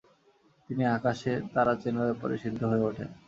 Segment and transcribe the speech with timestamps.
[0.69, 3.09] তিনি আকাশের তারা চেনার ব্যাপারে সিদ্ধ হয়ে উঠেন।